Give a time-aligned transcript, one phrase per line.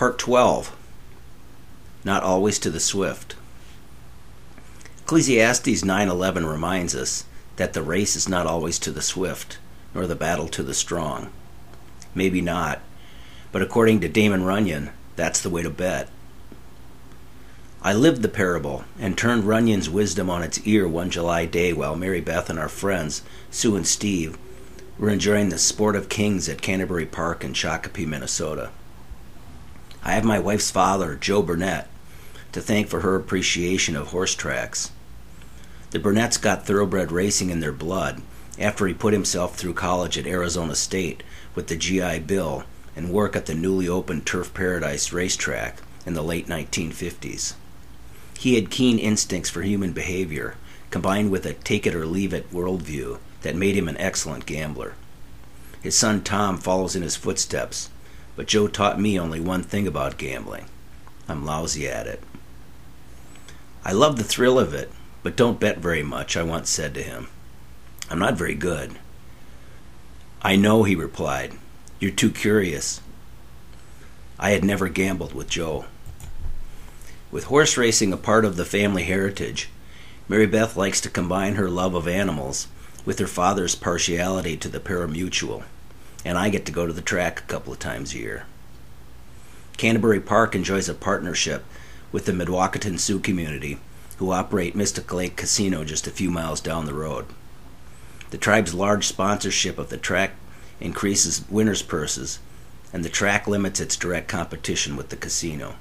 [0.00, 0.74] Part 12
[2.04, 3.34] Not Always to the Swift.
[5.02, 7.24] Ecclesiastes 9:11 reminds us
[7.56, 9.58] that the race is not always to the swift,
[9.94, 11.28] nor the battle to the strong.
[12.14, 12.80] Maybe not,
[13.52, 16.08] but according to Damon Runyon, that's the way to bet.
[17.82, 21.94] I lived the parable and turned Runyon's wisdom on its ear one July day while
[21.94, 23.20] Mary Beth and our friends,
[23.50, 24.38] Sue and Steve,
[24.98, 28.70] were enjoying the sport of kings at Canterbury Park in Shakopee, Minnesota.
[30.02, 31.88] I have my wife's father, Joe Burnett,
[32.52, 34.90] to thank for her appreciation of horse tracks.
[35.90, 38.22] The Burnetts got thoroughbred racing in their blood
[38.58, 41.22] after he put himself through college at Arizona State
[41.54, 42.64] with the GI Bill
[42.96, 47.54] and work at the newly opened Turf Paradise racetrack in the late 1950s.
[48.38, 50.56] He had keen instincts for human behavior,
[50.90, 54.94] combined with a take it or leave it worldview that made him an excellent gambler.
[55.82, 57.90] His son Tom follows in his footsteps,
[58.40, 60.64] but Joe taught me only one thing about gambling
[61.28, 62.22] I'm lousy at it.
[63.84, 64.90] I love the thrill of it,
[65.22, 67.28] but don't bet very much, I once said to him.
[68.08, 68.98] I'm not very good.
[70.40, 71.52] I know, he replied.
[71.98, 73.02] You're too curious.
[74.38, 75.84] I had never gambled with Joe.
[77.30, 79.68] With horse racing a part of the family heritage,
[80.30, 82.68] Mary Beth likes to combine her love of animals
[83.04, 85.64] with her father's partiality to the pari-mutuel,
[86.24, 88.46] and I get to go to the track a couple of times a year.
[89.76, 91.64] Canterbury Park enjoys a partnership
[92.12, 93.78] with the Mdewakanton Sioux community,
[94.18, 97.26] who operate Mystic Lake Casino just a few miles down the road.
[98.30, 100.32] The tribe's large sponsorship of the track
[100.80, 102.38] increases winners' purses,
[102.92, 105.76] and the track limits its direct competition with the casino.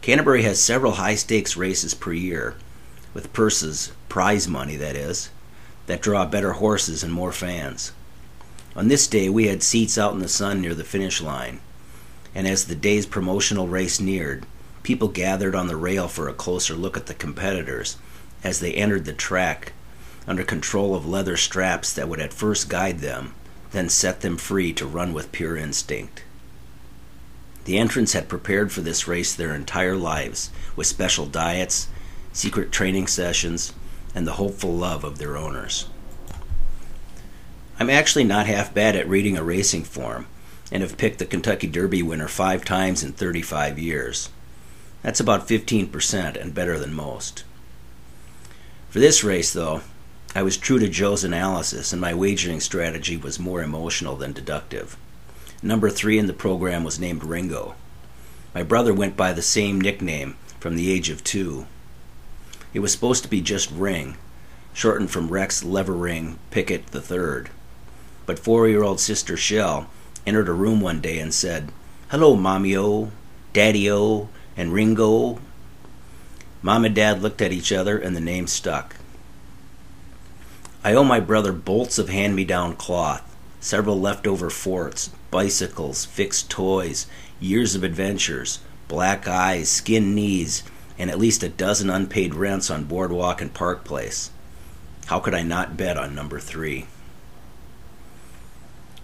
[0.00, 2.56] Canterbury has several high stakes races per year,
[3.14, 5.30] with purses, prize money that is,
[5.86, 7.92] that draw better horses and more fans.
[8.78, 11.58] On this day, we had seats out in the sun near the finish line,
[12.32, 14.46] and as the day's promotional race neared,
[14.84, 17.96] people gathered on the rail for a closer look at the competitors
[18.44, 19.72] as they entered the track
[20.28, 23.34] under control of leather straps that would at first guide them,
[23.72, 26.22] then set them free to run with pure instinct.
[27.64, 31.88] The entrants had prepared for this race their entire lives with special diets,
[32.32, 33.72] secret training sessions,
[34.14, 35.86] and the hopeful love of their owners.
[37.80, 40.26] I'm actually not half bad at reading a racing form
[40.72, 44.30] and have picked the Kentucky Derby winner five times in 35 years.
[45.02, 47.44] That's about 15% and better than most.
[48.90, 49.82] For this race, though,
[50.34, 54.96] I was true to Joe's analysis, and my wagering strategy was more emotional than deductive.
[55.62, 57.76] Number three in the program was named Ringo.
[58.54, 61.66] My brother went by the same nickname from the age of two.
[62.74, 64.16] It was supposed to be just Ring,
[64.72, 67.50] shortened from Rex Levering Pickett III.
[68.28, 69.88] But four year old sister Shell
[70.26, 71.72] entered a room one day and said,
[72.10, 73.10] Hello, Mommy-O,
[73.54, 75.38] Daddy-O, and Ringo.
[76.60, 78.96] Mom and Dad looked at each other and the name stuck.
[80.84, 86.50] I owe my brother bolts of hand me down cloth, several leftover forts, bicycles, fixed
[86.50, 87.06] toys,
[87.40, 90.64] years of adventures, black eyes, skin knees,
[90.98, 94.30] and at least a dozen unpaid rents on Boardwalk and Park Place.
[95.06, 96.88] How could I not bet on number three?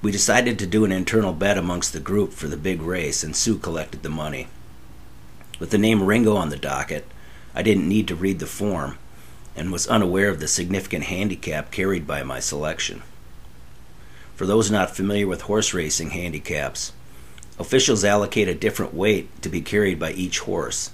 [0.00, 3.34] We decided to do an internal bet amongst the group for the big race, and
[3.34, 4.46] Sue collected the money.
[5.58, 7.04] With the name Ringo on the docket,
[7.52, 8.96] I didn't need to read the form
[9.56, 13.02] and was unaware of the significant handicap carried by my selection.
[14.36, 16.92] For those not familiar with horse racing handicaps,
[17.58, 20.92] officials allocate a different weight to be carried by each horse.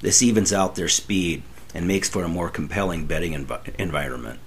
[0.00, 1.42] This evens out their speed
[1.74, 4.38] and makes for a more compelling betting env- environment.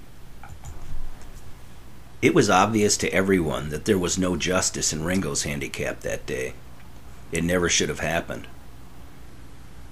[2.22, 6.54] It was obvious to everyone that there was no justice in Ringo's handicap that day.
[7.32, 8.48] It never should have happened.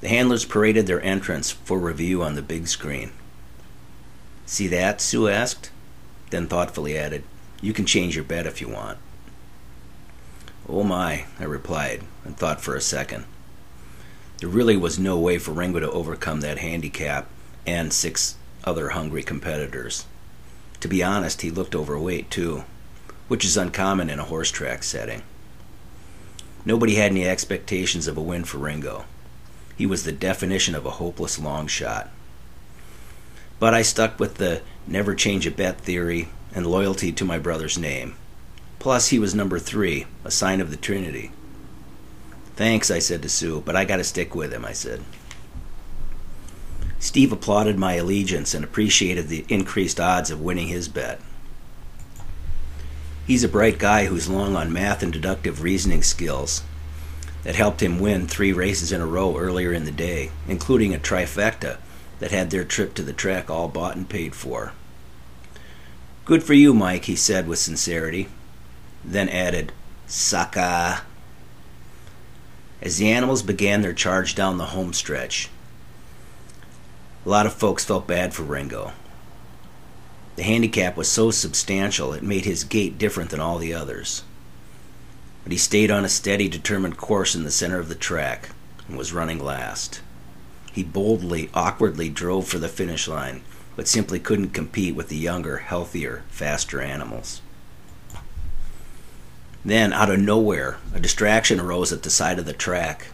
[0.01, 3.11] The handlers paraded their entrance for review on the big screen.
[4.45, 5.01] See that?
[5.01, 5.71] Sue asked,
[6.29, 7.23] then thoughtfully added,
[7.61, 8.99] you can change your bet if you want.
[10.67, 13.25] Oh my, I replied, and thought for a second.
[14.37, 17.27] There really was no way for Ringo to overcome that handicap
[17.65, 20.05] and six other hungry competitors.
[20.81, 22.63] To be honest, he looked overweight too,
[23.27, 25.23] which is uncommon in a horse track setting.
[26.65, 29.05] Nobody had any expectations of a win for Ringo.
[29.75, 32.09] He was the definition of a hopeless long shot.
[33.59, 37.77] But I stuck with the never change a bet theory and loyalty to my brother's
[37.77, 38.15] name.
[38.79, 41.31] Plus, he was number three, a sign of the Trinity.
[42.55, 45.01] Thanks, I said to Sue, but I gotta stick with him, I said.
[46.99, 51.19] Steve applauded my allegiance and appreciated the increased odds of winning his bet.
[53.25, 56.63] He's a bright guy who's long on math and deductive reasoning skills,
[57.43, 60.99] that helped him win three races in a row earlier in the day, including a
[60.99, 61.77] trifecta
[62.19, 64.73] that had their trip to the track all bought and paid for.
[66.25, 68.27] Good for you, Mike, he said with sincerity,
[69.03, 69.71] then added,
[70.07, 71.01] Sucka.
[72.81, 75.49] As the animals began their charge down the home stretch,
[77.29, 78.91] a lot of folks felt bad for Ringo.
[80.35, 84.23] The handicap was so substantial it made his gait different than all the others.
[85.43, 88.49] But he stayed on a steady, determined course in the center of the track
[88.87, 90.01] and was running last.
[90.71, 93.43] He boldly, awkwardly drove for the finish line,
[93.75, 97.43] but simply couldn't compete with the younger, healthier, faster animals.
[99.63, 103.09] Then, out of nowhere, a distraction arose at the side of the track.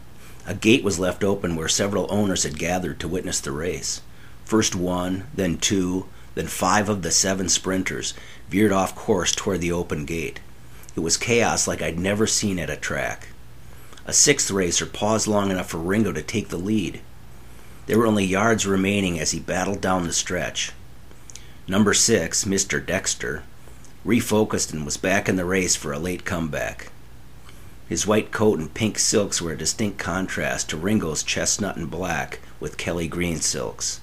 [0.47, 4.01] A gate was left open where several owners had gathered to witness the race.
[4.43, 6.05] First one, then two,
[6.35, 8.13] then five of the seven sprinters
[8.49, 10.39] veered off course toward the open gate.
[10.95, 13.29] It was chaos like I'd never seen at a track.
[14.05, 17.01] A sixth racer paused long enough for Ringo to take the lead.
[17.87, 20.71] There were only yards remaining as he battled down the stretch.
[21.67, 22.85] Number six, Mr.
[22.85, 23.43] Dexter,
[24.05, 26.91] refocused and was back in the race for a late comeback.
[27.87, 32.39] His white coat and pink silks were a distinct contrast to Ringo's chestnut and black
[32.59, 34.01] with Kelly green silks,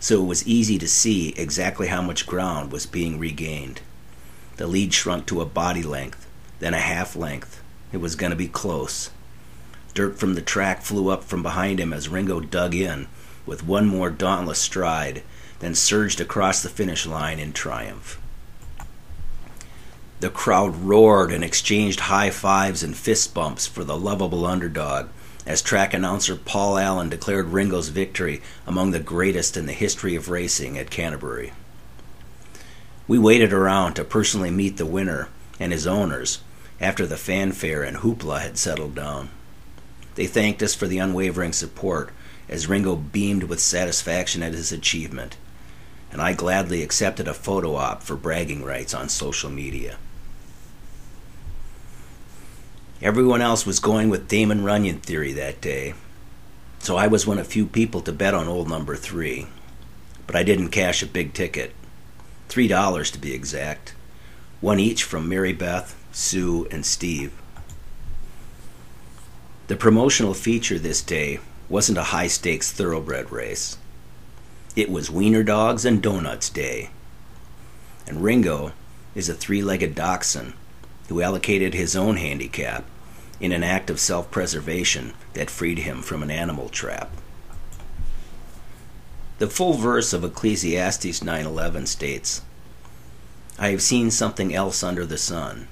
[0.00, 3.82] so it was easy to see exactly how much ground was being regained.
[4.56, 6.26] The lead shrunk to a body length,
[6.58, 7.62] then a half length.
[7.92, 9.10] It was going to be close.
[9.92, 13.08] Dirt from the track flew up from behind him as Ringo dug in
[13.44, 15.22] with one more dauntless stride,
[15.58, 18.21] then surged across the finish line in triumph.
[20.22, 25.08] The crowd roared and exchanged high fives and fist bumps for the lovable underdog
[25.44, 30.28] as track announcer Paul Allen declared Ringo's victory among the greatest in the history of
[30.28, 31.52] racing at Canterbury.
[33.08, 35.26] We waited around to personally meet the winner
[35.58, 36.38] and his owners
[36.80, 39.28] after the fanfare and hoopla had settled down.
[40.14, 42.12] They thanked us for the unwavering support
[42.48, 45.36] as Ringo beamed with satisfaction at his achievement,
[46.12, 49.98] and I gladly accepted a photo op for bragging rights on social media.
[53.02, 55.94] Everyone else was going with Damon Runyon theory that day,
[56.78, 59.48] so I was one of few people to bet on old number three.
[60.28, 61.74] But I didn't cash a big ticket.
[62.48, 63.94] Three dollars to be exact.
[64.60, 67.32] One each from Mary Beth, Sue, and Steve.
[69.66, 73.78] The promotional feature this day wasn't a high stakes thoroughbred race.
[74.76, 76.90] It was Wiener Dogs and Donuts Day.
[78.06, 78.70] And Ringo
[79.16, 80.52] is a three legged dachshund
[81.08, 82.84] who allocated his own handicap
[83.42, 87.10] in an act of self preservation that freed him from an animal trap.
[89.40, 92.42] The full verse of Ecclesiastes 9:11 states,
[93.58, 95.66] "I have seen something else under the sun.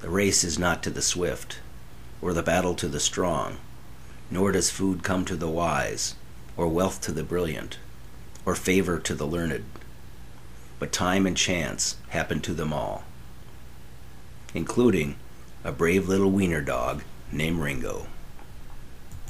[0.00, 1.58] The race is not to the swift,
[2.20, 3.58] or the battle to the strong,
[4.28, 6.16] nor does food come to the wise,
[6.56, 7.78] or wealth to the brilliant,
[8.44, 9.64] or favor to the learned,
[10.80, 13.04] but time and chance happen to them all."
[14.52, 15.14] Including
[15.64, 18.06] a brave little wiener dog named Ringo.